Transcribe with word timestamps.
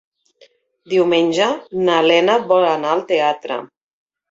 Diumenge 0.93 1.51
na 1.83 1.99
Lena 2.07 2.41
vol 2.55 2.67
anar 2.73 2.97
al 2.97 3.07
teatre. 3.15 3.63